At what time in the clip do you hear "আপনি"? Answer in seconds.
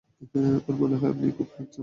1.09-1.25